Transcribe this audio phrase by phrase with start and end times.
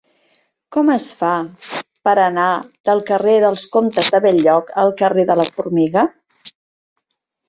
[0.75, 1.33] Com es fa
[2.07, 2.45] per anar
[2.89, 6.07] del carrer dels Comtes de Bell-lloc al carrer de la Formiga?